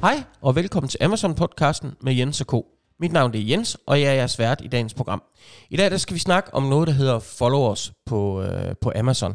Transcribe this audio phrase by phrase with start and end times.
[0.00, 2.66] Hej og velkommen til Amazon-podcasten med Jens og K.
[3.00, 5.22] Mit navn er Jens, og jeg er jeres vært i dagens program.
[5.70, 9.34] I dag der skal vi snakke om noget, der hedder followers på, øh, på Amazon.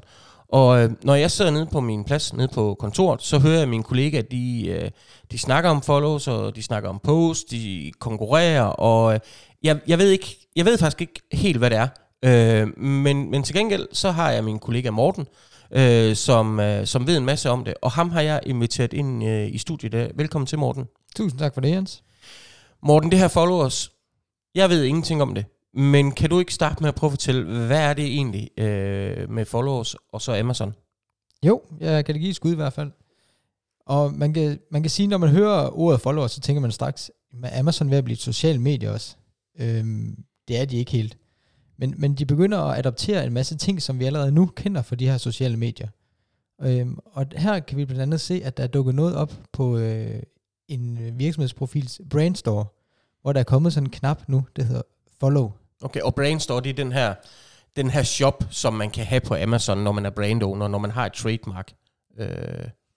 [0.49, 3.69] Og øh, når jeg sidder nede på min plads, nede på kontoret, så hører jeg
[3.69, 4.91] mine kollegaer, de, øh,
[5.31, 9.19] de snakker om follows, og de snakker om posts, de konkurrerer, og øh,
[9.63, 11.87] jeg, jeg, ved ikke, jeg ved faktisk ikke helt, hvad det er.
[12.25, 15.27] Øh, men, men til gengæld, så har jeg min kollega Morten,
[15.75, 19.23] øh, som, øh, som ved en masse om det, og ham har jeg inviteret ind
[19.23, 19.93] øh, i studiet.
[19.93, 20.85] Øh, Velkommen til, Morten.
[21.15, 22.03] Tusind tak for det, Jens.
[22.83, 23.91] Morten, det her followers,
[24.55, 25.45] jeg ved ingenting om det.
[25.73, 29.29] Men kan du ikke starte med at prøve at fortælle, hvad er det egentlig øh,
[29.29, 30.75] med followers og så Amazon?
[31.45, 32.91] Jo, jeg kan det give et skud i hvert fald.
[33.85, 37.11] Og man kan, man kan sige, når man hører ordet followers, så tænker man straks,
[37.43, 39.15] at Amazon ved at blive et socialt medie også.
[39.59, 40.15] Øhm,
[40.47, 41.17] det er de ikke helt.
[41.77, 44.95] Men, men de begynder at adoptere en masse ting, som vi allerede nu kender for
[44.95, 45.87] de her sociale medier.
[46.61, 49.77] Øhm, og her kan vi blandt andet se, at der er dukket noget op på
[49.77, 50.23] øh,
[50.67, 52.65] en virksomhedsprofils Brandstore,
[53.21, 54.81] hvor der er kommet sådan en knap nu, der hedder
[55.19, 55.51] Follow.
[55.81, 57.13] Okay, og Brandstore, det er den her,
[57.75, 60.77] den her shop, som man kan have på Amazon, når man er brand owner, når
[60.77, 61.71] man har et trademark
[62.17, 62.27] øh,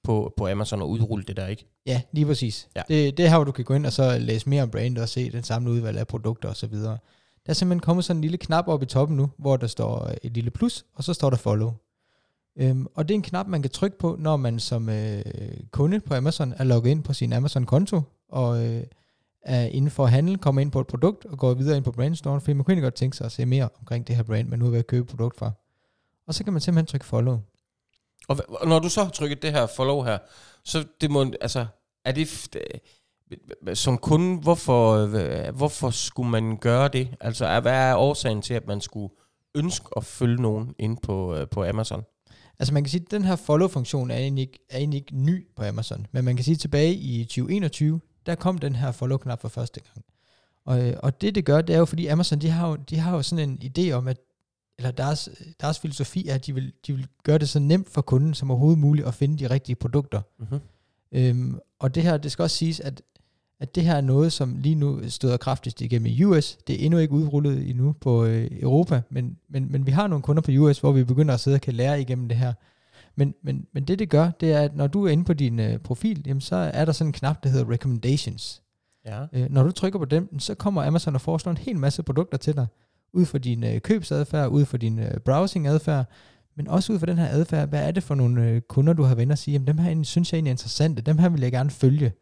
[0.04, 1.66] på, på Amazon og udrulle det der, ikke?
[1.86, 2.68] Ja, lige præcis.
[2.76, 2.82] Ja.
[2.88, 5.02] Det, det er her, hvor du kan gå ind og så læse mere om brandet
[5.02, 6.74] og se den samlede udvalg af produkter osv.
[7.46, 10.08] Der er simpelthen kommet sådan en lille knap op i toppen nu, hvor der står
[10.08, 11.72] øh, et lille plus, og så står der follow.
[12.56, 15.22] Øhm, og det er en knap, man kan trykke på, når man som øh,
[15.70, 18.82] kunde på Amazon er logget ind på sin Amazon-konto, og øh,
[19.42, 22.40] er inden for handel, kommer ind på et produkt og går videre ind på brandstoren,
[22.40, 24.66] fordi man kunne godt tænke sig at se mere omkring det her brand, man nu
[24.66, 25.50] er ved at købe produkt fra.
[26.26, 27.38] Og så kan man simpelthen trykke follow.
[28.28, 30.18] Og, og når du så har trykket det her follow her,
[30.64, 31.66] så det må, altså,
[32.04, 32.80] er det-
[33.74, 35.06] som kunde, hvorfor,
[35.52, 37.08] hvorfor skulle man gøre det?
[37.20, 39.14] Altså, hvad er årsagen til, at man skulle
[39.54, 42.02] ønske at følge nogen ind på, øh, på Amazon?
[42.58, 45.46] Altså man kan sige, at den her follow-funktion er egentlig, ikke, er egentlig ikke ny
[45.56, 49.40] på Amazon, men man kan sige, at tilbage i 2021, der kom den her follow-knap
[49.40, 50.04] for første gang.
[50.64, 52.98] Og, øh, og det det gør, det er jo fordi Amazon, de har jo, de
[52.98, 54.16] har jo sådan en idé om, at
[54.78, 55.28] eller deres,
[55.60, 58.50] deres filosofi er, at de vil, de vil gøre det så nemt for kunden som
[58.50, 60.22] overhovedet muligt at finde de rigtige produkter.
[60.38, 60.60] Mm-hmm.
[61.12, 63.02] Øhm, og det her, det skal også siges, at,
[63.60, 66.58] at det her er noget, som lige nu støder kraftigst igennem i US.
[66.66, 70.22] Det er endnu ikke udrullet endnu på øh, Europa, men, men, men vi har nogle
[70.22, 72.52] kunder på US, hvor vi begynder at sidde og kan lære igennem det her.
[73.16, 75.60] Men, men, men det det gør, det er, at når du er inde på din
[75.60, 78.62] øh, profil, jamen, så er der sådan en knap, der hedder Recommendations.
[79.06, 79.26] Ja.
[79.32, 82.38] Øh, når du trykker på dem, så kommer Amazon og foreslår en hel masse produkter
[82.38, 82.66] til dig,
[83.12, 86.04] ud fra din øh, købsadfærd, ud fra din øh, browsingadfærd,
[86.56, 89.02] men også ud fra den her adfærd, hvad er det for nogle øh, kunder, du
[89.02, 91.40] har venner at sige, jamen dem her synes jeg egentlig er interessante, dem her vil
[91.40, 92.12] jeg gerne følge.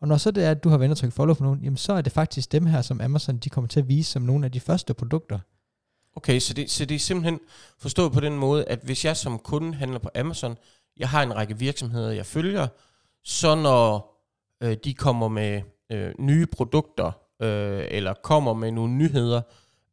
[0.00, 1.92] Og når så det er, at du har venner trykke follow på nogen, jamen så
[1.92, 4.52] er det faktisk dem her, som Amazon de kommer til at vise som nogle af
[4.52, 5.38] de første produkter.
[6.16, 7.40] Okay, så det, så det er simpelthen
[7.78, 10.56] forstået på den måde, at hvis jeg som kunde handler på Amazon,
[10.96, 12.68] jeg har en række virksomheder, jeg følger,
[13.24, 14.16] så når
[14.62, 15.62] øh, de kommer med
[15.92, 17.12] øh, nye produkter,
[17.42, 19.42] øh, eller kommer med nogle nyheder,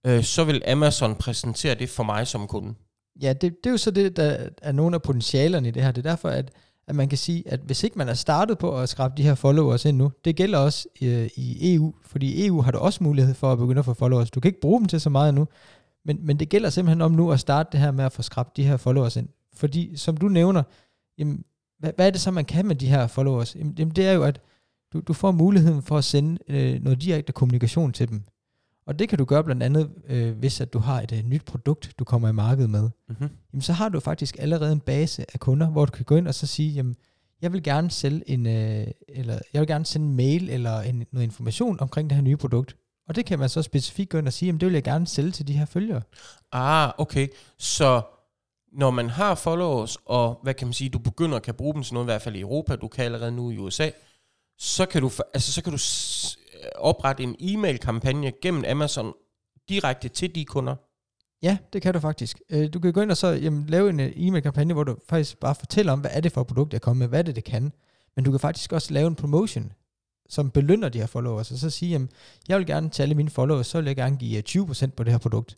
[0.05, 2.73] øh, så vil Amazon præsentere det for mig som kunde.
[3.21, 5.91] Ja, det, det er jo så det, der er nogle af potentialerne i det her.
[5.91, 6.51] Det er derfor, at,
[6.87, 9.35] at man kan sige, at hvis ikke man er startet på at skrabe de her
[9.35, 13.03] followers ind nu, det gælder også øh, i EU, fordi i EU har du også
[13.03, 14.31] mulighed for at begynde at få followers.
[14.31, 15.47] Du kan ikke bruge dem til så meget nu,
[16.05, 18.57] men, men det gælder simpelthen om nu at starte det her med at få skrabt
[18.57, 19.29] de her followers ind.
[19.53, 20.63] Fordi som du nævner,
[21.17, 21.43] jamen,
[21.79, 23.55] hvad, hvad er det så, man kan med de her followers?
[23.55, 24.41] Jamen, jamen det er jo, at
[24.93, 28.23] du, du får muligheden for at sende øh, noget direkte kommunikation til dem.
[28.87, 31.45] Og det kan du gøre blandt andet, øh, hvis at du har et øh, nyt
[31.45, 32.89] produkt, du kommer i markedet med.
[33.09, 33.29] Mm-hmm.
[33.53, 36.27] Jamen, så har du faktisk allerede en base af kunder, hvor du kan gå ind
[36.27, 36.95] og så sige, jamen,
[37.41, 41.05] jeg vil gerne sælge en, øh, eller jeg vil gerne sende en mail eller en,
[41.11, 42.75] noget information omkring det her nye produkt.
[43.07, 45.07] Og det kan man så specifikt gå ind og sige, jamen det vil jeg gerne
[45.07, 46.01] sælge til de her følgere.
[46.51, 47.27] Ah, okay.
[47.57, 48.01] Så
[48.73, 51.83] når man har followers, og hvad kan man sige, du begynder at kan bruge dem
[51.83, 53.89] til noget, i hvert fald i Europa, du kan allerede nu i USA,
[54.57, 55.77] så kan du, altså, så kan du
[56.75, 59.13] oprette en e-mail-kampagne gennem Amazon
[59.69, 60.75] direkte til de kunder.
[61.41, 62.41] Ja, det kan du faktisk.
[62.49, 65.39] Øh, Du kan gå ind og så jamen, lave en øh, e-mail-kampagne, hvor du faktisk
[65.39, 67.35] bare fortæller om, hvad er det for et produkt, jeg kommer med, hvad er det,
[67.35, 67.73] det kan.
[68.15, 69.71] Men du kan faktisk også lave en promotion,
[70.29, 72.09] som belønner de her followers, og så sige, jamen,
[72.47, 75.03] jeg vil gerne til alle mine followers, så vil jeg gerne give øh, 20% på
[75.03, 75.57] det her produkt.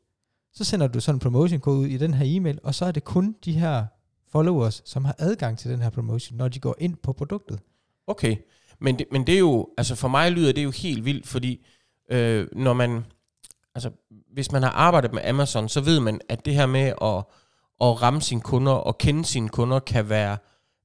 [0.53, 2.91] Så sender du sådan en promotion kode ud i den her e-mail, og så er
[2.91, 3.85] det kun de her
[4.31, 7.59] followers, som har adgang til den her promotion, når de går ind på produktet.
[8.07, 8.35] Okay,
[8.81, 11.65] men det, men det er jo, altså for mig lyder det jo helt vildt, fordi
[12.11, 13.05] øh, når man,
[13.75, 13.91] altså
[14.33, 17.23] hvis man har arbejdet med Amazon, så ved man, at det her med at,
[17.81, 20.37] at ramme sine kunder og kende sine kunder kan være,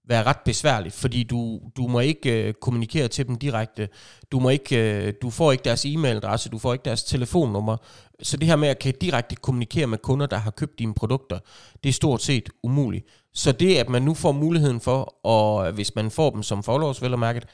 [0.09, 3.89] være ret besværligt, fordi du, du må ikke øh, kommunikere til dem direkte.
[4.33, 7.77] Du, må ikke, øh, du får ikke deres e-mailadresse, du får ikke deres telefonnummer.
[8.23, 11.39] Så det her med at kan direkte kommunikere med kunder, der har købt dine produkter,
[11.83, 13.07] det er stort set umuligt.
[13.35, 17.03] Så det, at man nu får muligheden for, og hvis man får dem som followers,
[17.03, 17.47] vel og mærket,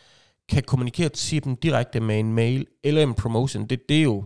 [0.50, 4.24] kan kommunikere til dem direkte med en mail eller en promotion, det, det er jo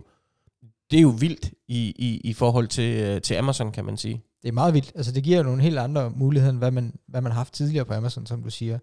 [0.91, 4.23] det er jo vildt i, i, i forhold til, øh, til Amazon, kan man sige.
[4.41, 4.91] Det er meget vildt.
[4.95, 7.53] Altså, det giver jo nogle helt andre muligheder, end hvad man, hvad man har haft
[7.53, 8.79] tidligere på Amazon, som du siger.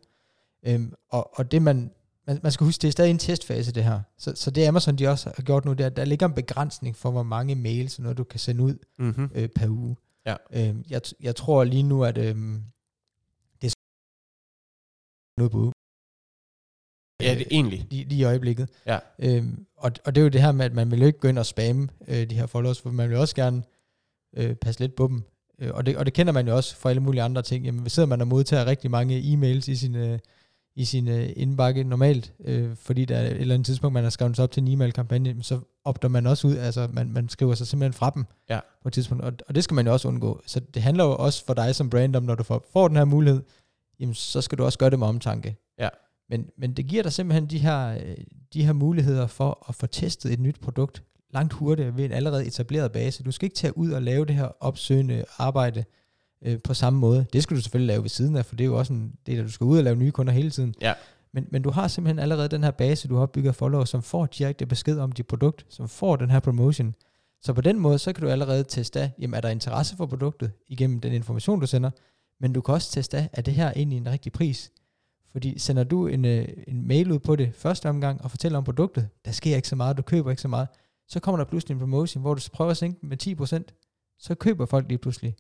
[0.67, 1.91] Øhm, og, og det man,
[2.27, 4.00] man, man skal huske, det er stadig en testfase, det her.
[4.19, 6.97] Så, så det Amazon, de også har gjort nu, er, at der ligger en begrænsning
[6.97, 9.31] for, hvor mange mails, noget du kan sende ud Mm-hmm.
[9.35, 9.97] øh, per uge.
[10.27, 10.37] Ja.
[10.53, 12.62] Øhm, jeg, jeg tror lige nu, at øhm,
[13.62, 13.75] det er
[15.38, 15.73] noget på.
[17.20, 17.87] Ja, det er egentlig.
[17.91, 18.69] lige, lige i øjeblikket.
[18.87, 18.99] Ja.
[19.19, 21.29] Øhm, og, og det er jo det her med, at man vil jo ikke gå
[21.29, 23.62] ind og spamme øh, de her followers, for man vil også gerne
[24.37, 25.23] øh, passe lidt på dem.
[25.59, 27.64] Øh, og, det, og det kender man jo også fra alle mulige andre ting.
[27.64, 30.19] Jamen, sidder man og modtager rigtig mange e-mails i sin, øh,
[30.76, 34.11] i sin øh, indbakke normalt, øh, fordi der er et eller andet tidspunkt, man har
[34.11, 37.55] skrevet sig op til en e-mail-kampagne, så opdager man også ud, altså man, man skriver
[37.55, 38.61] sig simpelthen fra dem Ja.
[38.82, 40.43] på et tidspunkt, og, og det skal man jo også undgå.
[40.47, 42.97] Så det handler jo også for dig som brand om, når du får, får den
[42.97, 43.43] her mulighed,
[44.00, 45.56] jamen så skal du også gøre det med omtanke.
[46.32, 48.17] Men, men det giver dig simpelthen de her, øh,
[48.52, 52.46] de her muligheder for at få testet et nyt produkt langt hurtigere ved en allerede
[52.46, 53.23] etableret base.
[53.23, 55.84] Du skal ikke tage ud og lave det her opsøgende arbejde
[56.43, 57.26] øh, på samme måde.
[57.32, 59.38] Det skal du selvfølgelig lave ved siden af, for det er jo også en del
[59.38, 60.75] at du skal ud og lave nye kunder hele tiden.
[60.81, 60.94] Ja.
[61.32, 64.02] Men, men du har simpelthen allerede den her base, du har opbygget af followers, som
[64.02, 66.94] får direkte besked om dit produkt, som får den her promotion.
[67.43, 70.06] Så på den måde, så kan du allerede teste af, jamen er der interesse for
[70.06, 71.90] produktet igennem den information, du sender,
[72.40, 74.70] men du kan også teste af, er det her egentlig en rigtig pris?
[75.32, 78.64] Fordi sender du en, øh, en mail ud på det første omgang og fortæller om
[78.64, 80.69] produktet, der sker ikke så meget, du køber ikke så meget,
[81.08, 83.26] så kommer der pludselig en promotion, hvor du prøver at sænke den med
[83.67, 85.34] 10%, så køber folk lige pludselig.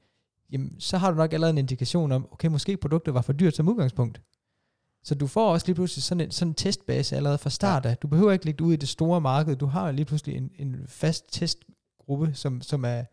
[0.52, 3.56] Jamen, så har du nok allerede en indikation om, okay, måske produktet var for dyrt
[3.56, 4.20] som udgangspunkt.
[5.04, 7.96] Så du får også lige pludselig sådan en, sådan en testbase allerede fra start af.
[7.96, 9.56] Du behøver ikke lægge det ud i det store marked.
[9.56, 13.04] Du har lige pludselig en, en fast testgruppe, som, som er,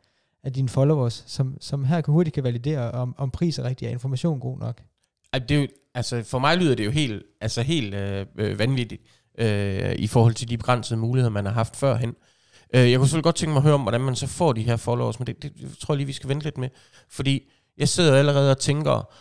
[0.43, 3.85] er dine followers, som, som her kan hurtigt kan validere, om, om pris er rigtig,
[3.85, 4.81] er information god nok.
[5.33, 8.59] Ej, det er jo, altså for mig lyder det jo helt, altså helt øh, øh,
[8.59, 9.01] vanvittigt
[9.39, 12.15] øh, i forhold til de begrænsede muligheder, man har haft førhen.
[12.75, 14.63] Øh, jeg kunne selvfølgelig godt tænke mig at høre om, hvordan man så får de
[14.63, 16.69] her followers, men det, det, det tror jeg lige, vi skal vente lidt med.
[17.09, 19.13] Fordi jeg sidder allerede og tænker,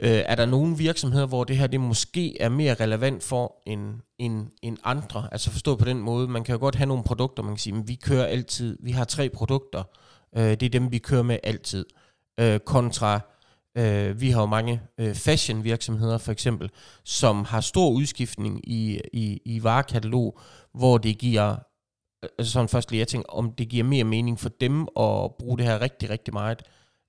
[0.00, 4.00] øh, er der nogle virksomheder, hvor det her det måske er mere relevant for en,
[4.18, 5.28] en, en andre?
[5.32, 7.74] Altså forstået på den måde, man kan jo godt have nogle produkter, man kan sige,
[7.74, 9.82] men vi kører altid, vi har tre produkter,
[10.36, 11.86] øh, det er dem, vi kører med altid.
[12.40, 13.20] Øh, kontra
[13.78, 16.70] Øh, vi har jo mange øh, fashion virksomheder for eksempel,
[17.04, 20.38] som har stor udskiftning i, i, i varekatalog,
[20.74, 21.50] hvor det giver,
[22.24, 25.30] øh, altså sådan først lige jeg tænker, om det giver mere mening for dem at
[25.38, 26.62] bruge det her rigtig, rigtig meget.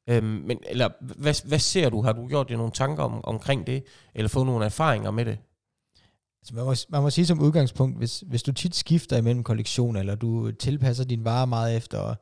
[0.09, 2.01] Øhm, men, eller hvad, hvad ser du?
[2.01, 3.83] Har du gjort dig nogle tanker om, omkring det,
[4.15, 5.37] eller fået nogle erfaringer med det?
[6.41, 9.99] Altså man, må, man må sige som udgangspunkt, hvis, hvis du tit skifter imellem kollektioner,
[9.99, 12.15] eller du tilpasser din varer meget efter,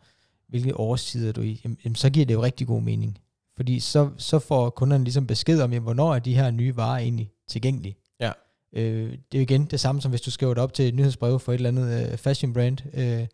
[0.50, 3.18] hvilke årstider du er i, jamen, jamen, så giver det jo rigtig god mening.
[3.57, 6.98] Fordi så, så får kunderne ligesom besked om, jamen, hvornår er de her nye varer
[6.98, 7.98] egentlig tilgængelige.
[8.19, 8.31] Ja.
[8.74, 10.95] Øh, det er jo igen det samme, som hvis du skriver det op til et
[10.95, 13.27] nyhedsbrev for et eller andet øh, fashion brand øh,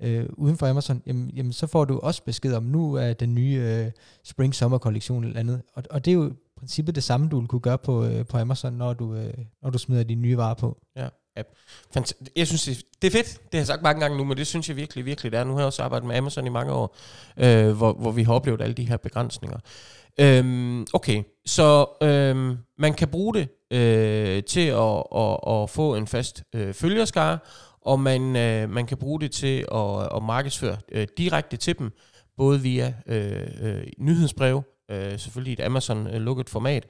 [0.00, 3.34] øh, uden for Amazon, jamen, jamen så får du også besked om, nu er den
[3.34, 3.90] nye øh,
[4.24, 5.62] spring-sommer kollektion eller andet.
[5.74, 8.38] Og, og det er jo princippet det samme, du vil kunne gøre på, øh, på
[8.38, 10.78] Amazon, når du, øh, når du smider dine nye varer på.
[11.96, 12.64] Fant- Jeg synes,
[13.02, 13.26] det, er fedt.
[13.32, 15.44] Det har jeg sagt mange gange nu, men det synes jeg virkelig, virkelig det er.
[15.44, 16.96] Nu har jeg også arbejdet med Amazon i mange år,
[17.36, 19.58] øh, hvor, hvor vi har oplevet alle de her begrænsninger.
[20.20, 26.06] Øhm, okay, så øhm, man kan bruge det øh, til at, at, at få en
[26.06, 27.38] fast øh, følgerskare,
[27.80, 31.90] og man, øh, man kan bruge det til at, at markedsføre øh, direkte til dem,
[32.36, 36.86] både via øh, øh, nyhedsbrev, øh, selvfølgelig et Amazon-lukket øh, format,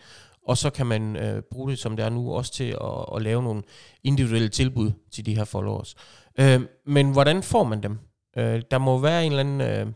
[0.49, 3.23] og så kan man øh, bruge det, som det er nu, også til at, at
[3.23, 3.63] lave nogle
[4.05, 5.95] individuelle tilbud til de her followers.
[6.39, 7.99] Øh, men hvordan får man dem?
[8.37, 9.93] Øh, der må være en eller anden øh,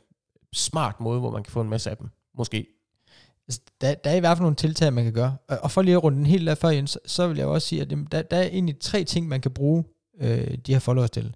[0.54, 2.66] smart måde, hvor man kan få en masse af dem, måske.
[3.48, 5.36] Altså, der, der er i hvert fald nogle tiltag, man kan gøre.
[5.48, 7.82] Og, for lige at runde den helt af før, Jens, så vil jeg også sige,
[7.82, 9.84] at der, der er egentlig tre ting, man kan bruge
[10.20, 11.34] øh, de her followers til.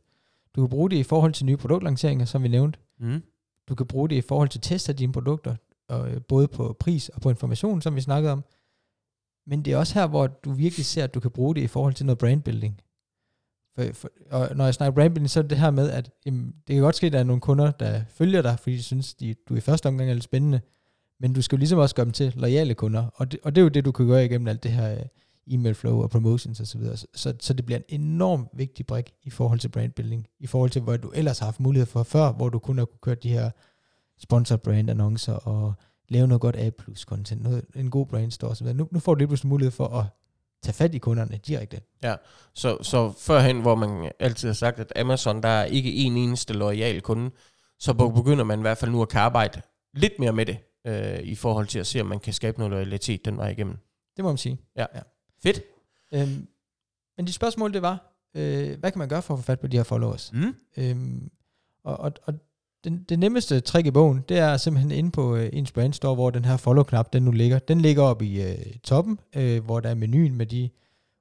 [0.57, 2.79] Du kan bruge det i forhold til nye produktlanceringer, som vi nævnte.
[3.01, 3.23] Mm.
[3.69, 5.57] Du kan bruge det i forhold til test af dine produkter,
[5.89, 8.45] og, øh, både på pris og på information, som vi snakkede om.
[9.51, 11.67] Men det er også her, hvor du virkelig ser, at du kan bruge det i
[11.67, 12.81] forhold til noget brandbuilding.
[13.75, 16.55] For, for, og når jeg snakker brandbuilding, så er det det her med, at jamen,
[16.67, 19.15] det kan godt ske, at der er nogle kunder, der følger dig, fordi de synes,
[19.15, 20.61] de, du i første omgang er lidt spændende,
[21.21, 23.61] men du skal jo ligesom også gøre dem til lojale kunder, og det, og det
[23.61, 25.07] er jo det, du kan gøre igennem alt det her øh,
[25.47, 26.81] e-mail flow og promotions osv.
[26.97, 30.71] Så, så, så det bliver en enorm vigtig brik i forhold til brandbuilding, i forhold
[30.71, 33.15] til, hvor du ellers har haft mulighed for før, hvor du kun har kunne køre
[33.15, 33.51] de her
[34.19, 35.75] sponsor brand annoncer og
[36.11, 36.71] lave noget godt A
[37.05, 38.67] content, noget, en god brandstore osv.
[38.67, 40.05] Nu, nu får du lige pludselig mulighed for at
[40.63, 41.81] tage fat i kunderne direkte.
[42.55, 46.53] Så, så førhen, hvor man altid har sagt, at Amazon, der er ikke en eneste
[46.53, 47.31] lojal kunde,
[47.79, 49.63] så begynder man i hvert fald nu at kan arbejde
[49.95, 52.71] lidt mere med det, øh, i forhold til at se, om man kan skabe noget
[52.71, 53.77] loyalitet den vej igennem.
[54.17, 54.59] Det må man sige.
[55.43, 55.61] Fedt.
[56.15, 56.49] Øhm,
[57.17, 59.67] men de spørgsmål, det var, øh, hvad kan man gøre for at få fat på
[59.67, 60.33] de her followers?
[60.33, 60.55] Mm.
[60.77, 61.31] Øhm,
[61.85, 62.35] og og, og
[62.85, 66.31] den, det nemmeste trick i bogen, det er simpelthen inde på øh, ens brandstore, hvor
[66.31, 67.59] den her follow-knap, den nu ligger.
[67.59, 70.71] Den ligger oppe i øh, toppen, øh, hvor der er menuen med de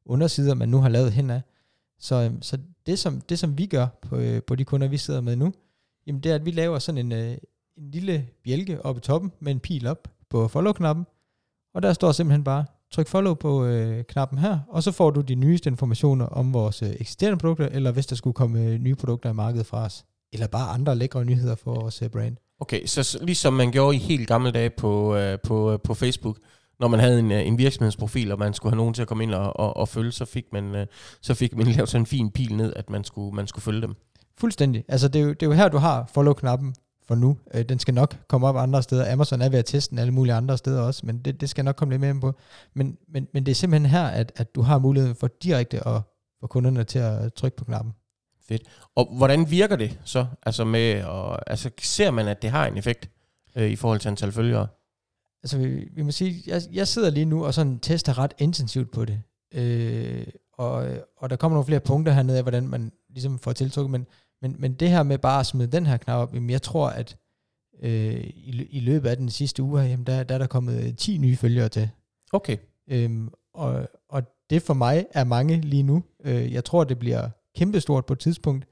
[0.06, 1.42] undersider, man nu har lavet hen af.
[2.00, 4.98] Så, øh, så det, som, det, som vi gør på, øh, på de kunder, vi
[4.98, 5.54] sidder med nu,
[6.08, 7.38] jamen det er, at vi laver sådan en, øh,
[7.78, 11.06] en lille bjælke oppe i toppen med en pil op på follow-knappen.
[11.74, 15.22] Og der står simpelthen bare, tryk follow på øh, knappen her, og så får du
[15.22, 18.96] de nyeste informationer om vores øh, eksisterende produkter, eller hvis der skulle komme øh, nye
[18.96, 20.06] produkter i markedet fra os.
[20.33, 22.38] Eller bare andre lækre nyheder for vores brand.
[22.59, 26.38] Okay, så ligesom man gjorde i helt gamle dage på, øh, på, øh, på Facebook,
[26.79, 29.24] når man havde en, øh, en virksomhedsprofil, og man skulle have nogen til at komme
[29.24, 30.88] ind og, og, og følge, så fik man, øh,
[31.21, 33.81] så fik man lavet sådan en fin pil ned, at man skulle, man skulle følge
[33.81, 33.95] dem.
[34.38, 34.83] Fuldstændig.
[34.88, 36.75] Altså det er, jo, det er jo her, du har follow-knappen
[37.07, 37.38] for nu.
[37.53, 39.13] Øh, den skal nok komme op andre steder.
[39.13, 41.65] Amazon er ved at teste den alle mulige andre steder også, men det, det skal
[41.65, 42.33] nok komme lidt mere ind på.
[42.75, 46.01] Men, men, men det er simpelthen her, at, at du har muligheden for direkte at
[46.39, 47.93] få kunderne til at trykke på knappen.
[48.96, 50.25] Og hvordan virker det så?
[50.44, 53.10] Altså, med, og, altså ser man, at det har en effekt
[53.56, 54.68] øh, i forhold til antal følgere?
[55.44, 58.91] Altså vi, vi må sige, jeg, jeg sidder lige nu og sådan tester ret intensivt
[58.91, 59.22] på det.
[59.53, 60.88] Øh, og,
[61.18, 64.08] og der kommer nogle flere punkter hernede af, hvordan man ligesom får tiltrukket, men,
[64.41, 66.89] men, men det her med bare at smide den her knap op, jamen jeg tror,
[66.89, 67.18] at
[67.84, 71.18] øh, i, i løbet af den sidste uge, jamen der, der er der kommet 10
[71.18, 71.89] nye følgere til.
[72.34, 72.58] Okay.
[72.88, 76.03] Øhm, og, og det for mig er mange lige nu.
[76.25, 78.65] Øh, jeg tror, det bliver kæmpestort på et tidspunkt.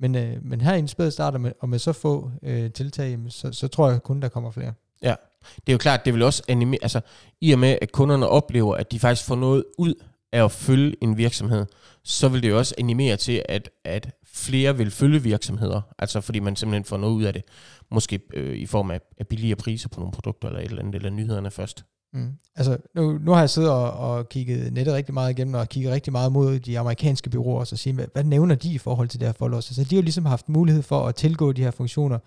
[0.00, 3.18] Men, øh, men her i en spæd starter med, og med så få øh, tiltag,
[3.28, 4.72] så, så tror jeg kun, der kommer flere.
[5.02, 5.14] Ja,
[5.56, 7.00] Det er jo klart, det vil også animere, altså
[7.40, 9.94] i og med, at kunderne oplever, at de faktisk får noget ud
[10.32, 11.66] af at følge en virksomhed,
[12.04, 16.40] så vil det jo også animere til, at, at flere vil følge virksomheder, altså fordi
[16.40, 17.42] man simpelthen får noget ud af det,
[17.90, 20.94] måske øh, i form af, af billigere priser på nogle produkter eller et eller andet,
[20.94, 21.84] eller nyhederne først.
[22.14, 22.32] Mm.
[22.56, 25.92] Altså, nu, nu har jeg siddet og, og kigget nettet rigtig meget igennem, og kigget
[25.92, 29.08] rigtig meget mod de amerikanske byråer, og så sige, hvad, hvad nævner de i forhold
[29.08, 29.68] til det her followers?
[29.68, 32.18] Altså, de har jo ligesom haft mulighed for at tilgå de her funktioner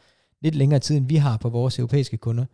[0.42, 2.46] lidt længere tid, end vi har på vores europæiske kunder.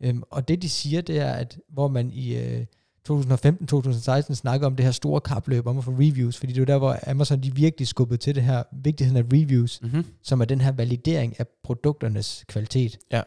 [0.00, 2.64] Øhm, og det, de siger, det er, at hvor man i øh,
[3.10, 6.66] 2015-2016 snakker om det her store kapløb om at få reviews, fordi det er jo
[6.66, 10.04] der, hvor Amazon de virkelig skubbede til det her, vigtigheden af reviews, Mm-hmm.
[10.22, 12.98] som er den her validering af produkternes kvalitet.
[13.12, 13.22] Ja.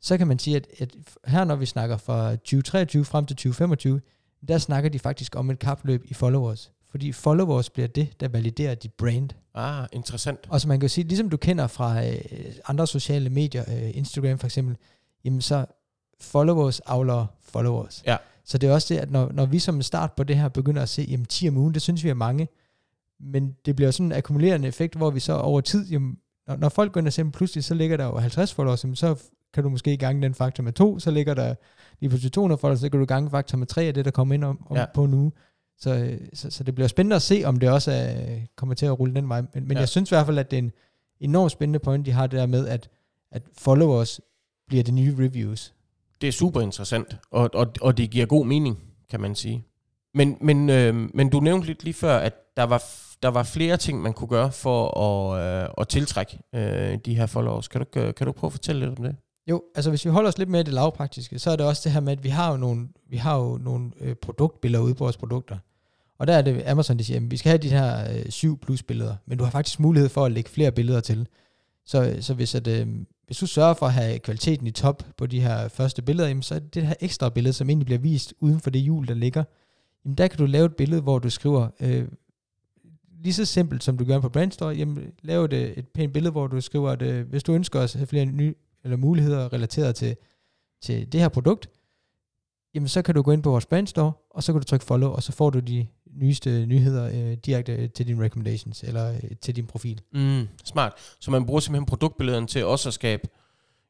[0.00, 4.00] Så kan man sige, at, at her når vi snakker fra 2023 frem til 2025,
[4.48, 6.72] der snakker de faktisk om et kapløb i followers.
[6.90, 9.30] Fordi followers bliver det, der validerer dit brand.
[9.54, 10.38] Ah, interessant.
[10.48, 12.20] Og så man kan sige, ligesom du kender fra øh,
[12.66, 14.76] andre sociale medier, øh, Instagram for eksempel,
[15.24, 15.66] jamen så
[16.20, 18.02] followers avler followers.
[18.06, 18.16] Ja.
[18.44, 20.82] Så det er også det, at når, når vi som start på det her begynder
[20.82, 22.48] at se, jamen 10 om ugen, det synes vi er mange,
[23.20, 26.68] men det bliver sådan en akkumulerende effekt, hvor vi så over tid, jamen, når, når
[26.68, 29.16] folk går ind og ser, pludselig så ligger der jo 50 followers, jamen, så
[29.54, 31.54] kan du måske gange den faktor med to, så ligger der
[32.00, 34.34] lige pludselig 200 followers, så kan du gange faktor med tre af det, der kommer
[34.34, 34.84] ind om, om Ja.
[34.94, 35.32] på uge.
[35.78, 38.86] Så, øh, så, så det bliver spændende at se, om det også er, kommer til
[38.86, 39.40] at rulle den vej.
[39.40, 39.78] Men, men Ja.
[39.78, 40.72] jeg synes i hvert fald, at det er en
[41.20, 42.88] enormt spændende point, de har det der med, at,
[43.32, 44.20] at followers
[44.68, 45.74] bliver det nye reviews.
[46.20, 48.78] Det er super interessant, og, og, og det giver god mening,
[49.10, 49.64] kan man sige.
[50.14, 52.82] Men, men, øh, men du nævnte lidt lige før, at der var,
[53.22, 57.26] der var flere ting, man kunne gøre for at, øh, at tiltrække øh, de her
[57.26, 57.68] followers.
[57.68, 59.16] Kan du, øh, kan du prøve at fortælle lidt om det?
[59.48, 61.92] Jo, altså hvis vi holder os lidt mere det lavpraktiske, så er det også det
[61.92, 65.04] her med, at vi har jo nogle, vi har jo nogle øh, produktbilleder ude på
[65.04, 65.58] vores produkter.
[66.18, 68.58] Og der er det Amazon, der siger, at vi skal have de her øh, 7
[68.60, 71.28] plus billeder, men du har faktisk mulighed for at lægge flere billeder til.
[71.84, 72.86] Så, så hvis, at, øh,
[73.26, 76.42] hvis du sørger for at have kvaliteten i top på de her første billeder, jamen,
[76.42, 79.08] så er det det her ekstra billede, som egentlig bliver vist uden for det hjul,
[79.08, 79.44] der ligger,
[80.04, 82.08] jamen der kan du lave et billede, hvor du skriver, øh,
[83.22, 86.32] lige så simpelt som du gør på Brandstore, jamen lave et, øh, et pænt billede,
[86.32, 88.54] hvor du skriver, at øh, hvis du ønsker at have flere nye
[88.88, 90.16] eller muligheder relateret til,
[90.82, 91.70] til det her produkt,
[92.74, 95.10] jamen så kan du gå ind på vores Brandstore, og så kan du trykke follow,
[95.10, 99.30] og så får du de nyeste nyheder øh, direkte øh, til dine recommendations, eller øh,
[99.42, 100.00] til din profil.
[100.12, 100.92] Mm, smart.
[101.20, 103.28] Så man bruger simpelthen produktbillederne til også at skabe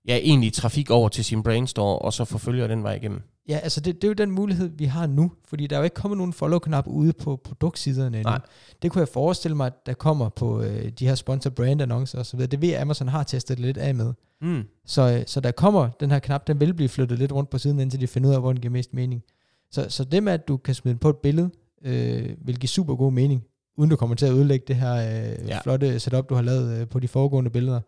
[0.09, 3.23] ja, egentlig trafik over til sin brandstore, og så forfølger den vej igennem.
[3.49, 5.85] Ja, altså det, det er jo den mulighed, vi har nu, fordi der er jo
[5.85, 8.31] ikke kommet nogen follow-knap ude på produktsiderne endnu.
[8.31, 8.41] Nej.
[8.83, 12.19] Det kunne jeg forestille mig, at der kommer på øh, de her sponsor brand annoncer
[12.19, 12.41] osv.
[12.41, 14.13] Det ved jeg, Amazon har testet lidt af med.
[14.41, 14.63] Mm.
[14.87, 17.59] Så, øh, så der kommer den her knap, den vil blive flyttet lidt rundt på
[17.59, 19.23] siden, indtil de finder ud af, hvor den giver mest mening.
[19.71, 21.51] Så, så det med, at du kan smide den på et billede,
[21.85, 23.45] øh, vil give super god mening,
[23.77, 25.61] uden du kommer til at ødelægge det her øh, ja.
[25.63, 27.81] flotte setup, du har lavet øh, på de foregående billeder.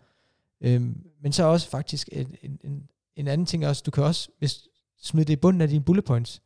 [0.61, 4.29] Øhm, men så også faktisk en, en, en, en anden ting også, du kan også
[4.39, 4.69] hvis,
[5.03, 6.43] smide det i bunden af dine bullet points.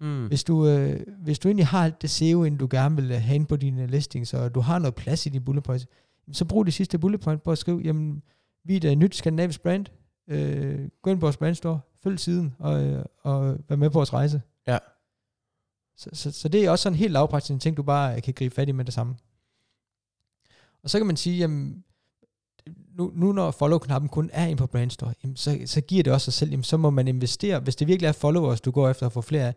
[0.00, 0.26] Mm.
[0.26, 3.34] Hvis du, øh, hvis du egentlig har alt det SEO, inden du gerne vil have
[3.34, 5.86] ind på dine listings, og du har noget plads i dine bullet points,
[6.32, 8.22] så brug det sidste bullet point på at skrive, jamen,
[8.64, 9.86] vi er et uh, nyt skandinavisk brand,
[10.28, 14.12] øh, gå ind på vores brandstore, følg siden, og, øh, og vær med på vores
[14.12, 14.42] rejse.
[15.96, 18.34] Så, så, så det er også sådan en helt lavpraktisk en ting, du bare kan
[18.34, 19.16] gribe fat i med det samme.
[20.82, 21.84] Og så kan man sige, jamen,
[22.98, 26.24] nu, nu når follow-knappen kun er inde på Brandstore, jamen, så, så giver det også
[26.24, 29.06] sig selv, jamen, så må man investere, hvis det virkelig er followers, du går efter
[29.06, 29.54] at få flere af,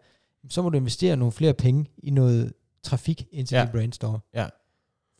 [0.49, 2.53] så må du investere nogle flere penge i noget
[2.83, 3.61] trafik ind til Ja.
[3.61, 4.19] din Brandstore.
[4.35, 4.45] Ja.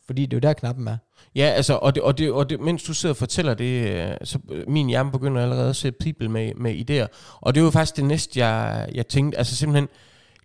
[0.06, 0.96] Fordi det er jo der knappen er.
[1.34, 4.16] Ja, altså, og, det, og, det, og det, mens du sidder og fortæller det, øh,
[4.24, 7.36] så øh, min hjerne begynder allerede at se people med, med idéer.
[7.40, 9.88] Og det var jo faktisk det næste, jeg, jeg tænkte, altså simpelthen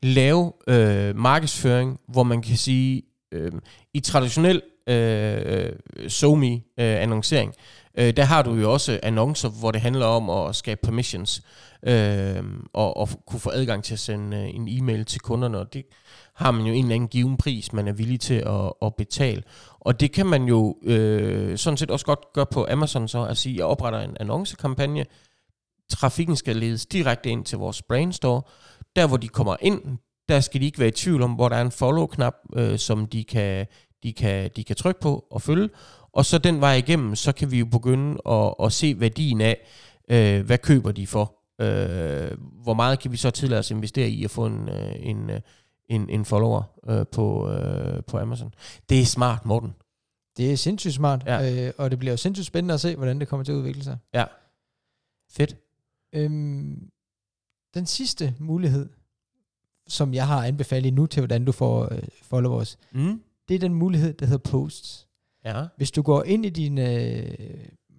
[0.03, 3.01] lave øh, markedsføring, hvor man kan sige,
[3.31, 3.51] øh,
[3.93, 5.73] i traditionel øh,
[6.07, 7.53] SoMe-annoncering,
[7.97, 11.41] øh, øh, der har du jo også annoncer, hvor det handler om at skabe permissions,
[11.83, 15.73] øh, og, og kunne få adgang til at sende øh, en e-mail til kunderne, og
[15.73, 15.85] det
[16.35, 19.43] har man jo en eller anden given pris, man er villig til at, at betale.
[19.79, 23.37] Og det kan man jo øh, sådan set også godt gøre på Amazon så, at
[23.37, 25.05] sige, jeg opretter en annoncekampagne,
[25.89, 28.41] trafikken skal ledes direkte ind til vores brainstore,
[28.95, 29.97] Der hvor de kommer ind,
[30.29, 33.05] der skal de ikke være i tvivl om, hvor der er en follow-knap, øh, som
[33.05, 33.67] de kan,
[34.05, 35.69] de, kan, de kan trykke på og følge.
[36.11, 39.57] Og så den vej igennem, så kan vi jo begynde at, at se værdien af,
[40.09, 41.35] øh, hvad køber de for.
[41.61, 44.95] Øh, hvor meget kan vi så tillade os at investere i at få en, øh,
[44.99, 45.41] en, øh,
[45.89, 48.53] en, en follower øh, på, øh, på Amazon.
[48.89, 49.73] Det er smart, Morten.
[50.37, 51.37] Det er sindssygt smart, Ja.
[51.39, 51.67] ja.
[51.67, 53.83] øh, og det bliver jo sindssygt spændende at se, hvordan det kommer til at udvikle
[53.83, 53.97] sig.
[54.13, 54.25] Ja.
[55.31, 55.55] Fedt.
[56.13, 56.89] Øhm,
[57.73, 58.89] den sidste mulighed,
[59.87, 63.21] som jeg har anbefalet nu til, hvordan du får øh, followers, Mm.
[63.47, 65.07] Det er den mulighed, der hedder posts.
[65.45, 65.65] Ja.
[65.77, 67.35] Hvis du går ind i din øh,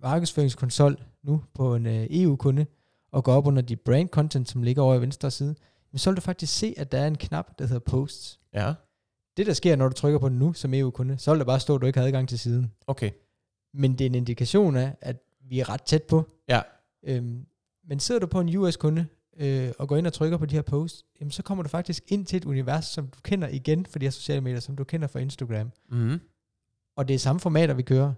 [0.03, 2.67] markedsføringskonsol nu på en øh, EU-kunde,
[3.13, 5.55] og går op under dit brand content, som ligger over i venstre side,
[5.97, 8.41] så vil du faktisk se, at der er en knap, der hedder posts.
[8.55, 8.75] Ja.
[9.37, 11.61] Det, der sker, når du trykker på den nu som EU-kunde, så vil der bare
[11.61, 12.73] stå, at du ikke har adgang til siden.
[12.87, 13.11] Okay.
[13.75, 16.29] Men det er en indikation af, at vi er ret tæt på.
[16.49, 16.61] Ja.
[17.05, 17.47] Øhm,
[17.89, 19.07] men sidder du på en US-kunde,
[19.39, 22.03] øh, og går ind og trykker på de her posts, jamen så kommer du faktisk
[22.09, 24.85] ind til et univers, som du kender igen fra de her sociale medier, som du
[24.85, 25.73] kender fra Instagram.
[25.91, 26.21] Mm.
[26.97, 28.13] Og det er samme formater, vi kører.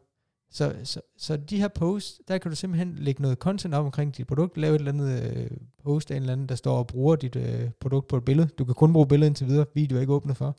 [0.50, 4.16] Så, så, så de her posts, der kan du simpelthen lægge noget content op omkring
[4.16, 5.50] dit produkt, lave et eller andet øh,
[5.82, 8.48] post af en eller anden, der står og bruger dit øh, produkt på et billede.
[8.48, 10.58] Du kan kun bruge billedet indtil videre, video er ikke åbnet for.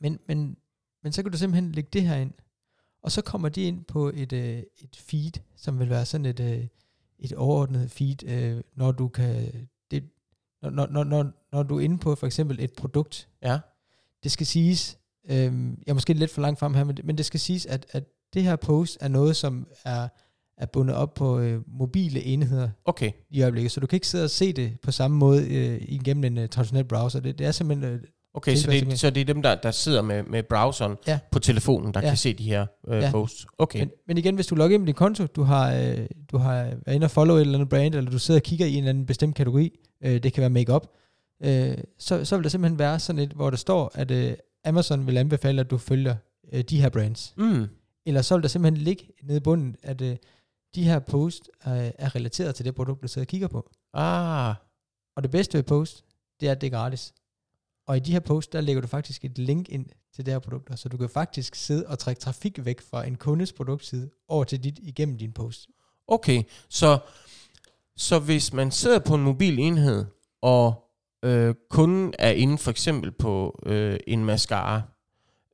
[0.00, 0.56] Men, men,
[1.02, 2.32] men så kan du simpelthen lægge det her ind,
[3.02, 6.40] og så kommer de ind på et, øh, et feed, som vil være sådan et,
[6.40, 6.66] øh,
[7.24, 9.52] et overordnet feed, øh, når du kan,
[9.90, 10.04] det,
[10.62, 13.58] når, når, når, når, du er inde på for eksempel et produkt, Ja.
[14.22, 14.98] det skal siges,
[15.30, 15.52] øh, jeg
[15.86, 18.04] er måske lidt for langt frem her, men, det- men det skal siges, at, at
[18.34, 20.08] det her post er noget, som er,
[20.56, 23.12] er bundet op på øh, mobile enheder Okay.
[23.30, 26.24] i øjeblikket, så du kan ikke sidde og se det på samme måde øh, igennem
[26.24, 27.20] en uh, traditionel browser.
[27.20, 27.92] Det, det er simpelthen...
[27.94, 28.02] Øh,
[28.34, 31.18] Okay, så det, så det er dem, der, der sidder med, med browseren Ja.
[31.32, 32.08] på telefonen, der Ja.
[32.08, 33.10] kan se de her øh, Ja.
[33.10, 33.46] posts.
[33.58, 33.78] Okay.
[33.78, 36.54] men, men igen, hvis du logger ind med din konto, du har, øh, du har
[36.54, 38.78] været inde og follow et eller andet brand, eller du sidder og kigger i en
[38.78, 40.86] eller anden bestemt kategori, øh, det kan være makeup,
[41.42, 45.06] øh, så, så vil der simpelthen være sådan et, hvor der står, at øh, Amazon
[45.06, 46.16] vil anbefale, at du følger
[46.52, 47.34] øh, de her brands.
[47.36, 47.66] Mm.
[48.06, 50.16] Eller så vil der simpelthen ligge nede i bunden, at øh,
[50.74, 53.70] de her post øh, er relateret til det produkt, du sidder og kigger på.
[53.94, 54.54] Ah.
[55.16, 56.04] Og det bedste ved post,
[56.40, 57.12] det er, at det er gratis.
[57.86, 60.38] Og i de her posts, der lægger du faktisk et link ind til det her
[60.38, 64.44] produkt, så du kan faktisk sidde og trække trafik væk fra en kundes produktside over
[64.44, 65.68] til dit igennem din post.
[66.08, 66.98] Okay, så,
[67.96, 70.04] så hvis man sidder på en mobil enhed,
[70.40, 70.88] og
[71.24, 74.82] øh, kunden er inde for eksempel på øh, en mascara,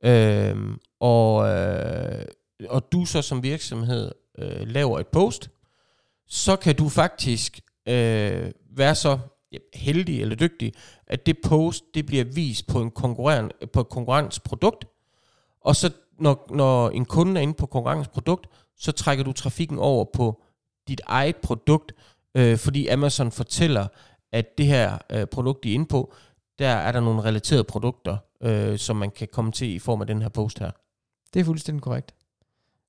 [0.03, 2.25] øh, og, øh,
[2.69, 5.49] og du så som virksomhed øh, laver et post,
[6.27, 9.19] så kan du faktisk øh, være så
[9.73, 10.73] heldig eller dygtig,
[11.07, 14.85] at det post det bliver vist på en konkurrent, på et konkurrensprodukt,
[15.61, 20.05] og så når, når en kunde er inde på konkurrensprodukt, så trækker du trafikken over
[20.13, 20.43] på
[20.87, 21.91] dit eget produkt,
[22.35, 23.87] øh, fordi Amazon fortæller,
[24.31, 26.13] at det her øh, produkt, de er inde på,
[26.59, 30.07] der er der nogle relaterede produkter, øh, som man kan komme til i form af
[30.07, 30.71] den her post her.
[31.33, 32.15] Det er fuldstændig korrekt.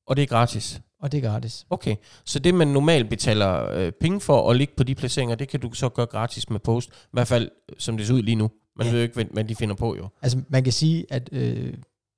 [0.06, 0.80] Og det er gratis.
[1.02, 1.66] Og det er gratis.
[1.70, 5.48] Okay, så det man normalt betaler øh, penge for at ligge på de placeringer, det
[5.48, 6.90] kan du så gøre gratis med post.
[6.90, 8.50] I hvert fald, som det ser ud lige nu.
[8.76, 8.92] Man Ja.
[8.92, 10.08] ved jo ikke, hvad, de finder på jo.
[10.22, 11.74] Altså man kan sige, at øh,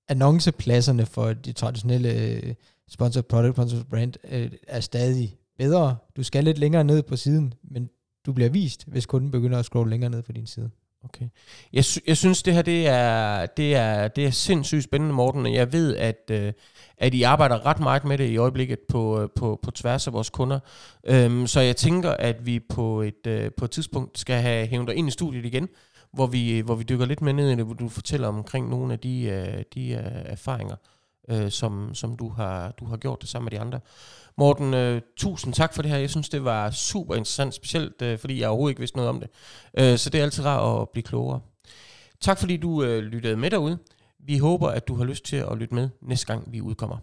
[0.09, 2.55] annoncepladserne for de traditionelle øh,
[2.88, 5.97] sponsored product, sponsored brand, øh, er stadig bedre.
[6.16, 7.88] Du skal lidt længere ned på siden, men
[8.27, 10.71] du bliver vist, hvis kunden begynder at scrolle længere ned på din side.
[11.05, 11.27] Okay.
[11.73, 15.47] Jeg, sy- jeg synes, det her det er, det er, det er sindssygt spændende, Morten.
[15.47, 16.53] og Jeg ved, at, øh,
[16.99, 20.12] at I arbejder ret meget med det i øjeblikket på, øh, på, på tværs af
[20.12, 20.59] vores kunder.
[21.05, 24.88] Øhm, så jeg tænker, at vi på et, øh, på et tidspunkt skal have hævet
[24.88, 25.69] dig ind i studiet igen,
[26.12, 28.93] hvor vi, hvor vi dykker lidt mere ned i det, hvor du fortæller omkring nogle
[28.93, 30.77] af de, øh, de øh, erfaringer,
[31.29, 33.81] øh, som, som du, har, du har gjort det sammen med de andre.
[34.37, 35.99] Morten, øh, tusind tak for det her.
[35.99, 39.21] Jeg synes, det var super interessant, specielt øh, fordi jeg overhovedet ikke vidste noget om
[39.21, 39.29] det.
[39.79, 41.41] Øh, så det er altid rart at blive klogere.
[42.21, 43.79] Tak fordi du øh, lyttede med derude.
[44.19, 46.97] Vi håber, at du har lyst til at lytte med næste gang, vi udkommer.